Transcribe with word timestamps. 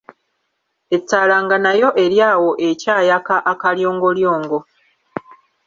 Ettaala 0.95 1.35
nga 1.43 1.57
nayo 1.63 1.89
eri 2.03 2.17
awo 2.31 2.49
ekyayaka 2.69 3.35
akalyolyongo. 3.51 4.59